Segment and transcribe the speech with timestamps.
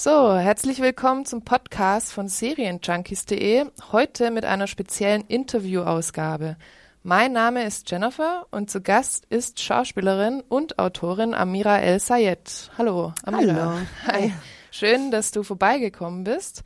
[0.00, 3.66] So, herzlich willkommen zum Podcast von Serienjunkies.de.
[3.90, 6.56] Heute mit einer speziellen Interviewausgabe.
[7.02, 12.70] Mein Name ist Jennifer und zu Gast ist Schauspielerin und Autorin Amira El Sayed.
[12.78, 13.74] Hallo, Amira.
[13.74, 13.80] Hallo.
[14.06, 14.32] Hi.
[14.70, 16.62] Schön, dass du vorbeigekommen bist.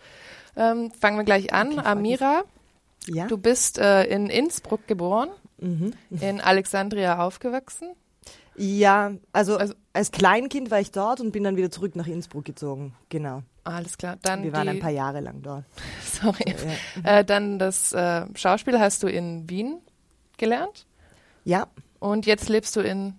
[0.55, 1.79] Ähm, fangen wir gleich an.
[1.79, 2.43] Okay, Amira,
[3.07, 3.29] Ja.
[3.29, 5.95] du bist äh, in Innsbruck geboren, Mhm.
[6.21, 7.95] in Alexandria aufgewachsen.
[8.57, 12.45] Ja, also, Also- als Kleinkind war ich dort und bin dann wieder zurück nach Innsbruck
[12.45, 12.95] gezogen.
[13.11, 13.43] Genau.
[13.65, 14.17] Alles klar.
[14.23, 15.65] Dann Wir waren die, ein paar Jahre lang dort.
[16.21, 16.55] Sorry.
[17.05, 19.79] Äh, dann das äh, Schauspiel hast du in Wien
[20.39, 20.87] gelernt
[21.45, 21.69] Ja,
[22.01, 23.15] und jetzt lebst du in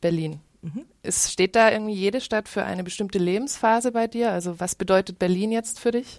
[0.00, 0.40] Berlin.
[0.62, 0.84] Mhm.
[1.02, 4.30] Es steht da irgendwie jede Stadt für eine bestimmte Lebensphase bei dir?
[4.32, 6.18] Also was bedeutet Berlin jetzt für dich?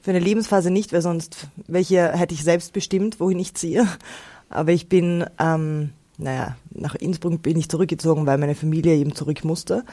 [0.00, 3.86] für eine Lebensphase nicht, weil sonst welche hätte ich selbst bestimmt, wohin ich ziehe.
[4.48, 5.92] Aber ich bin, ähm,
[6.22, 9.84] naja, nach Innsbruck bin ich zurückgezogen, weil meine Familie eben zurück musste.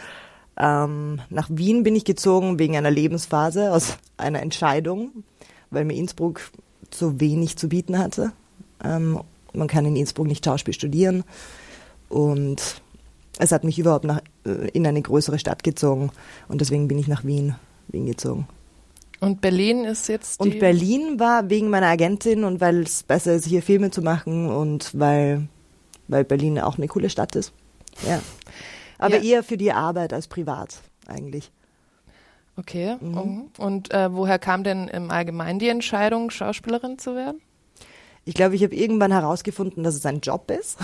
[0.58, 5.12] Ähm, nach Wien bin ich gezogen wegen einer Lebensphase, aus einer Entscheidung,
[5.72, 6.42] weil mir Innsbruck
[6.90, 8.32] zu wenig zu bieten hatte.
[8.84, 9.20] Ähm,
[9.54, 11.24] man kann in Innsbruck nicht Schauspiel studieren
[12.10, 12.82] und
[13.40, 16.12] es hat mich überhaupt nach, äh, in eine größere Stadt gezogen
[16.48, 17.56] und deswegen bin ich nach Wien,
[17.88, 18.48] Wien gezogen.
[19.20, 23.46] Und Berlin ist jetzt Und Berlin war wegen meiner Agentin und weil es besser ist,
[23.46, 25.48] hier Filme zu machen und weil,
[26.10, 27.54] weil Berlin auch eine coole Stadt ist.
[28.06, 28.20] Ja.
[28.98, 29.24] Aber Ja.
[29.24, 31.52] eher für die Arbeit als privat eigentlich.
[32.58, 32.98] Okay.
[33.00, 33.12] Mhm.
[33.12, 33.46] mhm.
[33.58, 37.42] Und äh, woher kam denn im Allgemeinen die Entscheidung, Schauspielerin zu werden?
[38.26, 40.78] Ich glaube, ich habe irgendwann herausgefunden, dass es ein Job ist.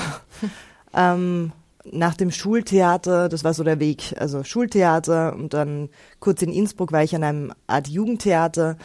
[0.95, 1.51] ähm,
[1.91, 5.89] nach dem Schultheater, das war so der Weg, also Schultheater und dann
[6.19, 8.77] kurz in Innsbruck war ich an einem Art Jugendtheater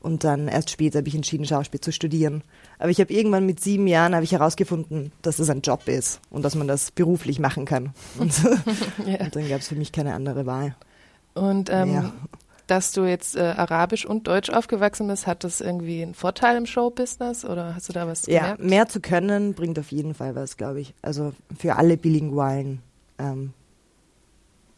[0.00, 2.44] und dann erst später habe ich entschieden, Schauspiel zu studieren.
[2.78, 6.20] Aber ich habe irgendwann mit sieben Jahren habe ich herausgefunden, dass das ein Job ist
[6.30, 7.92] und dass man das beruflich machen kann.
[8.18, 8.32] Und,
[9.06, 9.20] Ja.
[9.24, 10.74] und dann gab es für mich keine andere Wahl.
[11.34, 12.12] Und ähm, Ja.
[12.66, 16.66] dass du jetzt äh, Arabisch und Deutsch aufgewachsen bist, hat das irgendwie einen Vorteil im
[16.66, 18.62] Showbusiness oder hast du da was Ja, gemerkt?
[18.64, 20.94] mehr zu können bringt auf jeden Fall was, glaube ich.
[21.02, 22.80] Also für alle bilingualen,
[23.18, 23.52] ähm,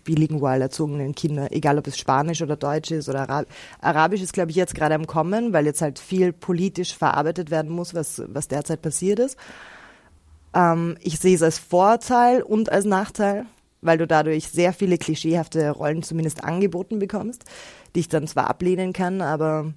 [0.06, 3.46] bilingual erzogenen Kinder, egal ob es Spanisch oder Deutsch ist oder Arab
[3.82, 7.70] Arabisch ist, glaube ich, jetzt gerade am Kommen, weil jetzt halt viel politisch verarbeitet werden
[7.70, 9.36] muss, was, was derzeit passiert ist.
[10.54, 13.44] Ähm, ich sehe es als Vorteil und als Nachteil,
[13.82, 17.44] weil du dadurch sehr viele klischeehafte Rollen zumindest angeboten bekommst,
[17.94, 19.74] die ich dann zwar ablehnen kann, aber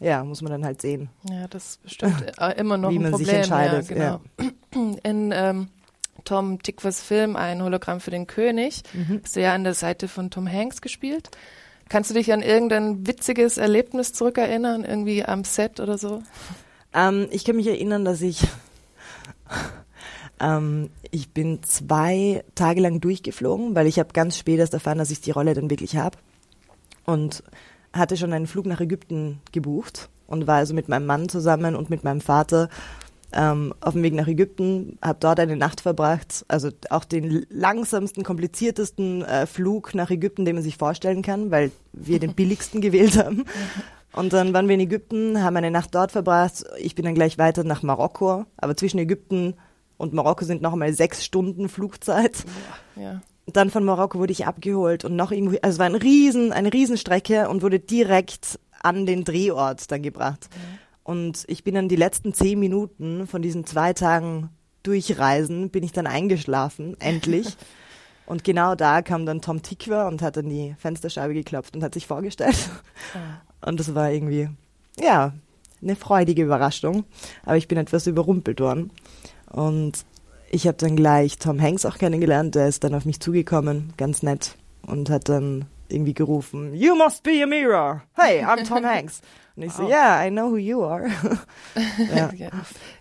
[0.00, 1.08] ja, muss man dann halt sehen.
[1.30, 2.24] Ja, das ist bestimmt
[2.56, 3.36] immer noch Wie ein man sich Problem.
[3.42, 4.20] entscheidet, Ja,
[4.74, 4.96] genau.
[5.04, 5.68] In ähm,
[6.24, 9.20] Tom Tickvers Film Ein Hologramm für den König Mhm.
[9.24, 11.30] hast du ja an der Seite von Tom Hanks gespielt.
[11.88, 16.22] Kannst du dich an irgendein witziges Erlebnis zurückerinnern, irgendwie am Set oder so?
[16.94, 18.40] Ähm, ich kann mich erinnern, dass ich
[20.40, 25.10] ähm, ich bin zwei Tage lang durchgeflogen, weil ich habe ganz spät erst erfahren, dass
[25.10, 26.18] ich die Rolle dann wirklich habe
[27.04, 27.42] und
[27.92, 31.90] hatte schon einen Flug nach Ägypten gebucht und war also mit meinem Mann zusammen und
[31.90, 32.68] mit meinem Vater
[33.34, 38.22] ähm, auf dem Weg nach Ägypten, habe dort eine Nacht verbracht, also auch den langsamsten,
[38.22, 43.18] kompliziertesten äh, Flug nach Ägypten, den man sich vorstellen kann, weil wir den billigsten gewählt
[43.18, 43.44] haben.
[44.12, 46.64] Und dann waren wir in Ägypten, haben eine Nacht dort verbracht.
[46.78, 49.54] Ich bin dann gleich weiter nach Marokko, aber zwischen Ägypten
[49.96, 52.44] und Marokko sind noch einmal sechs Stunden Flugzeit.
[52.96, 53.20] Ja.
[53.46, 56.72] Dann von Marokko wurde ich abgeholt und noch irgendwo, also es war ein riesen, eine
[56.72, 60.48] Riesenstrecke und wurde direkt an den Drehort dann gebracht.
[61.04, 64.50] Und ich bin dann die letzten zehn Minuten von diesen zwei Tagen
[64.82, 67.56] Durchreisen, bin ich dann eingeschlafen, endlich.
[68.26, 71.94] und genau da kam dann Tom Tikva und hat an die Fensterscheibe geklopft und hat
[71.94, 72.70] sich vorgestellt.
[73.64, 74.48] Und das war irgendwie,
[74.98, 75.32] ja,
[75.84, 77.04] eine freudige Überraschung.
[77.44, 78.90] Aber ich bin etwas überrumpelt worden.
[79.50, 80.04] Und
[80.50, 82.54] ich habe dann gleich Tom Hanks auch kennengelernt.
[82.54, 84.56] Der ist dann auf mich zugekommen, ganz nett,
[84.86, 88.02] und hat dann irgendwie gerufen, You must be Amira.
[88.14, 89.20] Hey, I'm Tom Hanks.
[89.56, 89.90] Und ich so, Wow.
[89.90, 91.06] yeah, I know who you are.
[92.14, 92.30] ja.
[92.36, 92.50] Ja.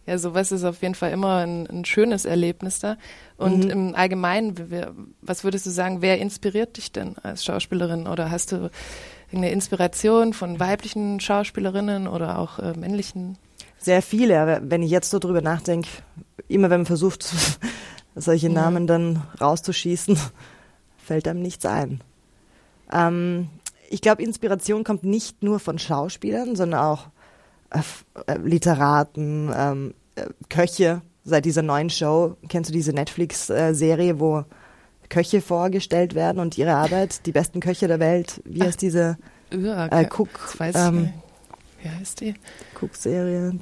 [0.06, 2.98] ja, sowas ist auf jeden Fall immer ein, ein schönes Erlebnis da.
[3.38, 3.70] Und Mhm.
[3.72, 8.06] im Allgemeinen, wer, was würdest du sagen, wer inspiriert dich denn als Schauspielerin?
[8.08, 8.70] Oder hast du
[9.32, 13.38] irgendeine Inspiration von weiblichen Schauspielerinnen oder auch äh, männlichen?
[13.80, 15.90] Sehr viele, aber wenn ich jetzt so drüber nachdenke,
[16.48, 17.34] immer wenn man versucht,
[18.16, 20.18] solche Namen dann rauszuschießen,
[21.04, 22.02] fällt einem nichts ein.
[22.92, 23.50] Ähm,
[23.90, 27.08] ich glaube, Inspiration kommt nicht nur von Schauspielern, sondern auch
[27.70, 27.80] äh,
[28.28, 31.02] äh, Literaten, ähm, äh, Köche.
[31.26, 34.44] Seit dieser neuen Show, kennst du diese Netflix-Serie, wo
[35.08, 38.42] Köche vorgestellt werden und ihre Arbeit, die besten Köche der Welt.
[38.44, 39.18] Wie heißt diese
[39.52, 40.06] äh.
[40.10, 41.14] Cook, Das weiß ähm.
[41.82, 42.34] Wie heißt die?
[42.80, 43.60] Cook-Serie?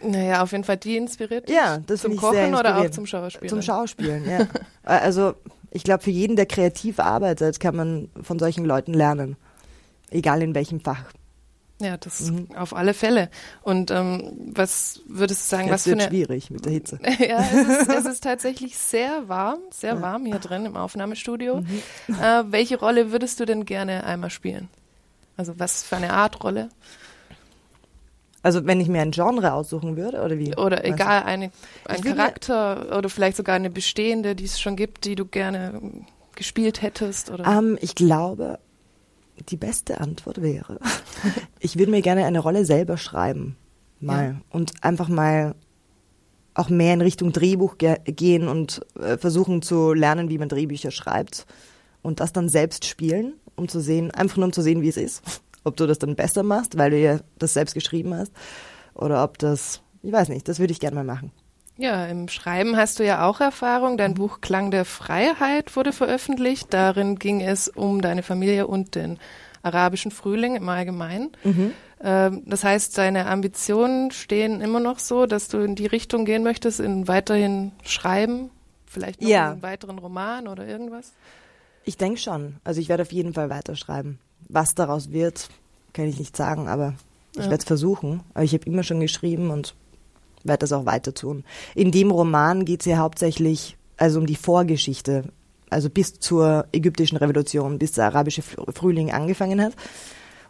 [0.00, 3.48] Naja, auf jeden Fall die inspiriert Ja, das zum Kochen oder auch zum Schauspielen?
[3.48, 4.40] Zum Schauspielen, ja.
[4.84, 5.34] Äh, also
[5.70, 9.36] ich glaube, für jeden, der kreativ arbeitet, kann man von solchen Leuten lernen.
[10.10, 11.04] Egal in welchem Fach.
[11.80, 12.48] Ja, das Mhm.
[12.56, 13.30] auf alle Fälle.
[13.62, 16.98] Und ähm, was würdest du sagen, was Jetzt für wird eine schwierig mit der Hitze.
[17.20, 21.60] ja, es ist, es ist tatsächlich sehr warm, sehr warm hier drin im Aufnahmestudio.
[21.60, 21.82] Mhm.
[22.20, 24.68] Äh, welche Rolle würdest du denn gerne einmal spielen?
[25.36, 26.68] Also was für eine Art Rolle?
[28.42, 30.56] Also wenn ich mir ein Genre aussuchen würde, oder wie?
[30.56, 31.50] Oder egal, eine,
[31.84, 35.80] ein Charakter oder vielleicht sogar eine bestehende, die es schon gibt, die du gerne
[36.36, 37.30] gespielt hättest?
[37.30, 37.44] Oder?
[37.46, 38.58] Ähm, ich glaube,
[39.48, 40.78] die beste Antwort wäre,
[41.58, 43.56] ich würde mir gerne eine Rolle selber schreiben.
[44.00, 44.40] Mal.
[44.50, 45.56] Und einfach mal
[46.54, 50.92] auch mehr in Richtung Drehbuch ge gehen und äh, versuchen zu lernen, wie man Drehbücher
[50.92, 51.46] schreibt.
[52.02, 54.96] Und das dann selbst spielen, um zu sehen, einfach nur um zu sehen, wie es
[54.96, 55.42] ist.
[55.68, 58.32] Ob du das dann besser machst, weil du ja das selbst geschrieben hast.
[58.94, 61.30] Oder ob das, ich weiß nicht, das würde ich gerne mal machen.
[61.76, 63.96] Ja, im Schreiben hast du ja auch Erfahrung.
[63.96, 66.74] Dein Buch Klang der Freiheit wurde veröffentlicht.
[66.74, 69.18] Darin ging es um deine Familie und den
[69.62, 71.30] arabischen Frühling im Allgemeinen.
[72.00, 76.42] Ähm, das heißt, deine Ambitionen stehen immer noch so, dass du in die Richtung gehen
[76.42, 78.50] möchtest, in weiterhin schreiben,
[78.86, 79.52] vielleicht noch Ja.
[79.52, 81.12] einen weiteren Roman oder irgendwas.
[81.84, 82.56] Ich denke schon.
[82.64, 84.18] Also ich werde auf jeden Fall weiterschreiben.
[84.48, 85.48] Was daraus wird,
[85.92, 86.94] kann ich nicht sagen, aber
[87.32, 87.50] ich Ja.
[87.50, 88.20] werde es versuchen.
[88.34, 89.74] Aber ich habe immer schon geschrieben und
[90.44, 91.44] werde das auch weiter tun.
[91.74, 95.24] In dem Roman geht es ja hauptsächlich also um die Vorgeschichte,
[95.70, 99.74] also bis zur ägyptischen Revolution, bis der arabische Fr- Frühling angefangen hat,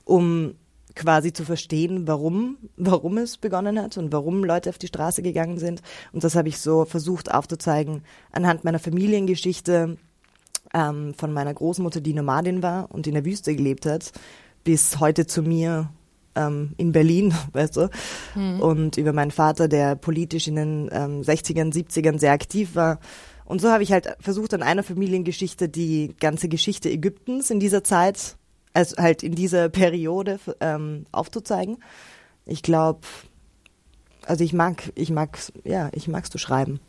[0.05, 0.55] um
[0.95, 5.59] quasi zu verstehen, warum, warum es begonnen hat und warum Leute auf die Straße gegangen
[5.59, 5.81] sind.
[6.13, 8.03] Und das habe ich so versucht aufzuzeigen
[8.33, 9.97] anhand meiner Familiengeschichte,
[10.75, 14.13] ähm, von meiner Großmutter, die Nomadin war und in der Wüste gelebt hat,
[14.65, 15.91] bis heute zu mir
[16.35, 17.91] ähm, in Berlin, weißt du,
[18.61, 23.01] und über meinen Vater, der politisch in den ähm, 60ern, 70ern sehr aktiv war.
[23.45, 27.83] Und so habe ich halt versucht, an einer Familiengeschichte die ganze Geschichte Ägyptens in dieser
[27.83, 28.37] Zeit,
[28.75, 31.79] also halt in dieser Periode ähm, aufzuzeigen.
[32.45, 33.01] Ich glaube,
[34.27, 36.81] also ich mag, ich mag, ja, ich mag's zu schreiben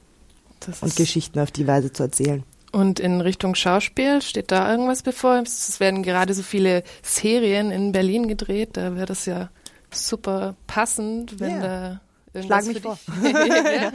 [0.60, 2.44] Das und Geschichten auf die Weise zu erzählen.
[2.72, 5.38] Und in Richtung Schauspiel, steht da irgendwas bevor?
[5.42, 9.50] Es werden gerade so viele Serien in Berlin gedreht, da wäre das ja
[9.92, 11.60] super passend, wenn Ja.
[11.62, 12.02] da
[12.32, 13.00] irgendwas Schlag mich vor.
[13.24, 13.92] ja,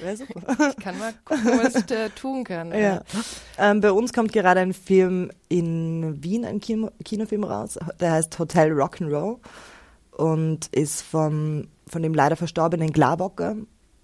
[0.00, 0.70] Wäre super.
[0.76, 2.78] ich kann mal gucken, was ich da tun kann.
[2.78, 3.00] Ja.
[3.56, 8.38] Ähm, bei uns kommt gerade ein Film in Wien, ein Kino, Kinofilm raus, der heißt
[8.38, 9.38] Hotel Rock'n'Roll
[10.12, 13.56] und ist vom, von dem leider verstorbenen Glabocker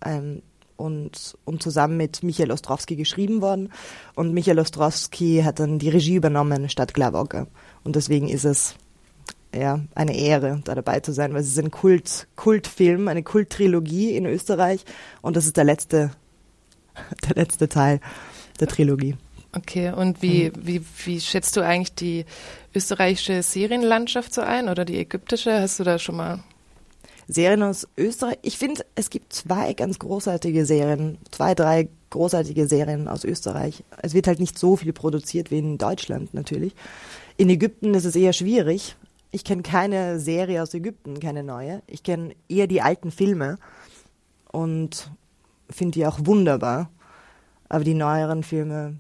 [0.03, 0.41] ähm,
[0.77, 3.73] und, und zusammen mit Michael Ostrowski geschrieben worden.
[4.15, 7.47] Und Michael Ostrowski hat dann die Regie übernommen statt Glabocker.
[7.85, 8.75] Und deswegen ist es
[9.55, 14.17] ja, eine Ehre, da dabei zu sein, weil es ist ein Kult, Kultfilm, eine Kulttrilogie
[14.17, 14.85] in Österreich
[15.23, 16.11] und das ist der letzte,
[17.29, 18.01] der letzte Teil
[18.61, 19.17] der Trilogie.
[19.53, 22.27] Okay, und wie, wie, wie schätzt du eigentlich die
[22.75, 25.61] österreichische Serienlandschaft so ein oder die ägyptische?
[25.61, 26.41] Hast du da schon mal
[27.29, 28.39] Serien aus Österreich.
[28.43, 33.83] Ich finde, es gibt zwei ganz großartige Serien, zwei, drei großartige Serien aus Österreich.
[34.03, 36.75] Es wird halt nicht so viel produziert wie in Deutschland natürlich.
[37.37, 38.97] In Ägypten ist es eher schwierig.
[39.33, 41.83] Ich kenne keine Serie aus Ägypten, keine neue.
[41.87, 43.59] Ich kenne eher die alten Filme
[44.53, 45.11] und
[45.69, 46.91] finde die auch wunderbar.
[47.69, 48.95] Aber die neueren Filme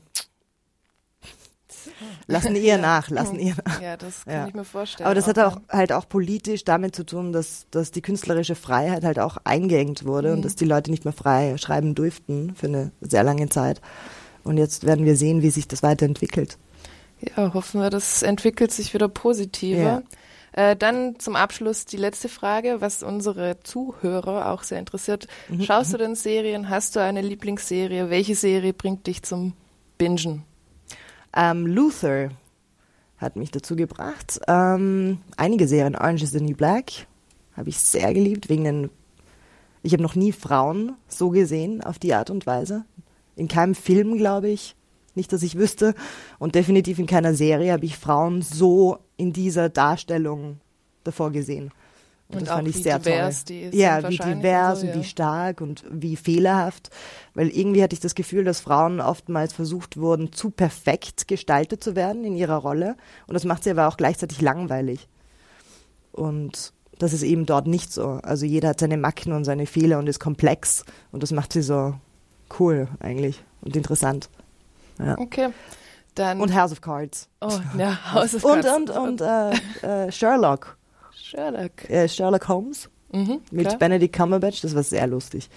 [2.26, 3.80] lassen eher nach, lassen eher nach.
[3.80, 4.47] Ja, das kann Ja.
[4.49, 5.06] ich mir vorstellen.
[5.06, 5.62] Aber das hat auch ja.
[5.71, 10.28] halt auch politisch damit zu tun, dass, dass die künstlerische Freiheit halt auch eingeengt wurde
[10.30, 10.35] Mhm.
[10.37, 13.80] und dass die Leute nicht mehr frei schreiben durften für eine sehr lange Zeit.
[14.45, 16.59] Und jetzt werden wir sehen, wie sich das weiterentwickelt.
[17.37, 20.02] Ja, hoffen wir, das entwickelt sich wieder positiver.
[20.52, 25.26] Äh, dann zum Abschluss die letzte Frage, was unsere Zuhörer auch sehr interessiert.
[25.49, 26.71] Mhm, Schaust du denn Serien?
[26.71, 28.09] Hast du eine Lieblingsserie?
[28.11, 29.52] Welche Serie bringt dich zum
[29.99, 30.45] Bingen?
[31.37, 32.31] Ähm, Luther
[33.19, 34.40] hat mich dazu gebracht.
[34.49, 37.07] Ähm, einige Serien, Orange is the New Black,
[37.55, 38.90] habe ich sehr geliebt, wegen den.
[39.83, 42.85] Ich habe noch nie Frauen so gesehen, auf die Art und Weise.
[43.37, 44.75] In keinem Film, glaube ich.
[45.14, 45.95] Nicht, dass ich wüsste.
[46.38, 50.61] Und definitiv in keiner Serie habe ich Frauen so in dieser Darstellung
[51.05, 51.71] davor gesehen.
[52.28, 53.56] Und, Und das auch fand ich wie sehr divers toll.
[53.71, 55.00] die ja, wie divers und so, und ja.
[55.00, 56.90] wie stark und wie fehlerhaft.
[57.35, 61.95] Weil irgendwie hatte ich das Gefühl, dass Frauen oftmals versucht wurden, zu perfekt gestaltet zu
[61.95, 62.97] werden in ihrer Rolle.
[63.28, 65.09] Und das macht sie aber auch gleichzeitig langweilig.
[66.11, 68.21] Und das ist eben dort nicht so.
[68.23, 70.85] Also jeder hat seine Macken und seine Fehler und ist komplex.
[71.12, 71.95] Und das macht sie so
[72.59, 74.30] cool eigentlich und interessant.
[74.99, 75.18] Ja.
[75.18, 75.50] Okay.
[76.14, 76.40] Dann.
[76.40, 77.28] Und House of Cards.
[77.42, 78.76] oh, ja, House of Und, Cards.
[78.76, 80.78] und, und äh, äh, Sherlock.
[81.30, 81.88] Sherlock.
[81.90, 83.78] Äh, Sherlock Holmes Mhm, mit klar.
[83.78, 84.61] Benedict Cumberbatch.
[84.62, 85.49] Das war sehr lustig.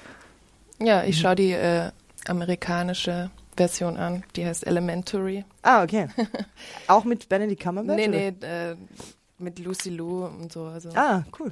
[0.81, 1.91] Ja, ich schaue die äh,
[2.27, 4.23] amerikanische Version an.
[4.35, 5.43] Die heißt Elementary.
[5.63, 6.07] Ah, okay.
[6.88, 7.97] Auch mit Benedict Cumberbatch?
[7.97, 8.17] nee, oder?
[8.17, 8.75] nee, äh,
[9.39, 10.65] mit Lucy Liu und so.
[10.65, 10.89] Also.
[10.95, 11.51] Ah, cool.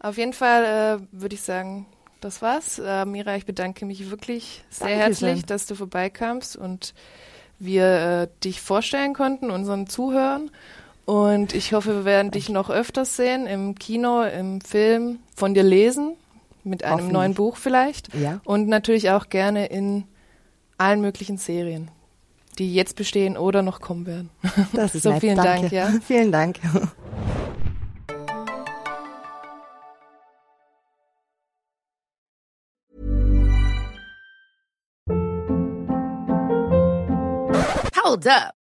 [0.00, 1.86] Auf jeden Fall äh, würde ich sagen,
[2.20, 2.78] das war's.
[2.78, 5.28] Äh, Mira, ich bedanke mich wirklich sehr Dankeschön.
[5.28, 6.94] herzlich, dass du vorbeikamst und
[7.58, 10.50] wir äh, dich vorstellen konnten, unseren Zuhörern.
[11.04, 15.64] Und ich hoffe, wir werden dich noch öfters sehen, im Kino, im Film, von dir
[15.64, 16.14] lesen,
[16.64, 18.14] mit einem neuen Buch vielleicht.
[18.14, 18.40] Ja.
[18.44, 20.04] Und natürlich auch gerne in
[20.78, 21.90] allen möglichen Serien,
[22.58, 24.30] die jetzt bestehen oder noch kommen werden.
[24.72, 25.68] Das ist So, vielen Danke.
[25.68, 26.00] Dank, ja.
[26.06, 26.60] Vielen Dank.
[38.04, 38.61] Hold up.